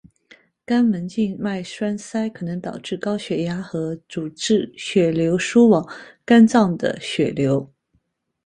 [0.65, 5.87] 肝门静脉栓塞可能导致高血压和阻滞血流输往
[6.25, 7.71] 肝脏的血流。